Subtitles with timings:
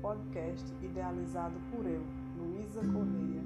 [0.00, 2.02] podcast idealizado por eu,
[2.36, 3.42] Luísa Correia,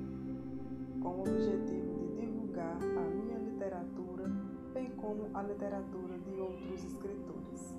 [1.03, 4.31] com o objetivo de divulgar a minha literatura,
[4.75, 7.77] bem como a literatura de outros escritores.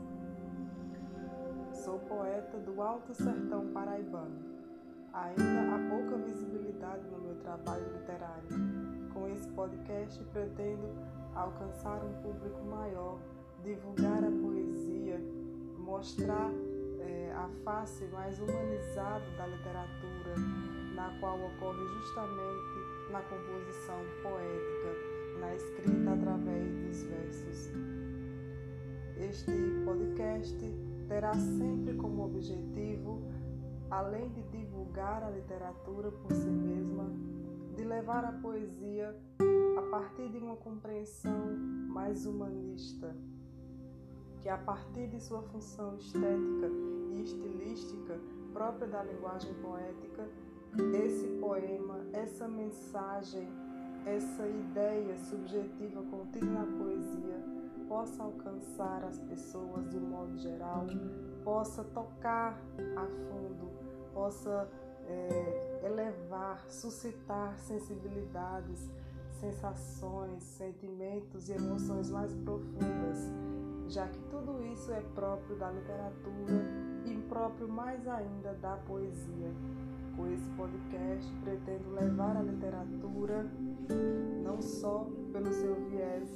[1.72, 4.54] Sou poeta do Alto Sertão Paraibano.
[5.14, 8.48] Ainda há pouca visibilidade no meu trabalho literário.
[9.14, 10.90] Com esse podcast pretendo
[11.36, 13.20] alcançar um público maior,
[13.64, 15.22] divulgar a poesia,
[15.78, 16.50] mostrar
[17.64, 20.36] face mais humanizada da literatura,
[20.96, 27.72] na qual ocorre justamente na composição poética, na escrita através dos versos.
[29.18, 29.52] Este
[29.86, 30.58] podcast
[31.08, 33.22] terá sempre como objetivo,
[33.90, 37.10] além de divulgar a literatura por si mesma,
[37.76, 39.16] de levar a poesia
[39.78, 41.56] a partir de uma compreensão
[41.90, 43.16] mais humanista
[44.44, 46.68] que a partir de sua função estética
[47.14, 48.20] e estilística
[48.52, 50.28] própria da linguagem poética,
[50.94, 53.48] esse poema, essa mensagem,
[54.06, 57.42] essa ideia subjetiva contida na poesia
[57.88, 60.88] possa alcançar as pessoas de um modo geral,
[61.46, 62.60] possa tocar
[62.98, 63.72] a fundo,
[64.14, 64.70] possa
[65.08, 68.90] é, elevar, suscitar sensibilidades,
[69.40, 73.32] sensações, sentimentos e emoções mais profundas
[73.94, 76.66] já que tudo isso é próprio da literatura
[77.06, 79.52] e próprio mais ainda da poesia.
[80.16, 83.50] Com esse podcast, pretendo levar a literatura
[84.44, 86.30] não só pelo seu viés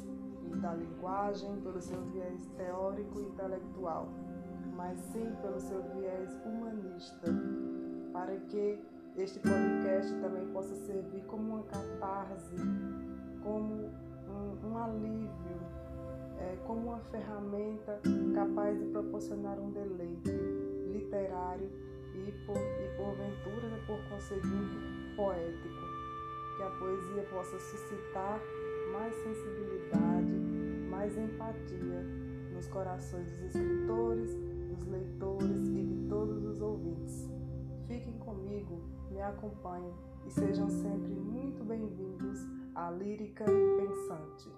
[0.61, 4.07] da linguagem, pelo seu viés teórico e intelectual,
[4.75, 7.31] mas sim pelo seu viés humanista,
[8.11, 8.79] para que
[9.15, 12.55] este podcast também possa servir como uma catarse,
[13.43, 13.91] como
[14.27, 15.57] um, um alívio
[16.39, 17.99] é, como uma ferramenta
[18.33, 20.31] capaz de proporcionar um deleite
[20.91, 21.69] literário
[22.13, 25.87] e, por, e porventura, né, por conseguinte, poético.
[26.57, 28.39] Que a poesia possa suscitar
[28.91, 30.31] mais sensibilidade,
[30.89, 32.03] mais empatia
[32.51, 34.33] nos corações dos escritores,
[34.69, 37.29] dos leitores e de todos os ouvintes.
[37.87, 39.93] Fiquem comigo, me acompanhem
[40.25, 42.39] e sejam sempre muito bem-vindos
[42.73, 44.49] à Lírica Pensante.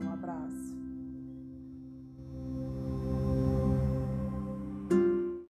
[0.00, 0.95] Um abraço.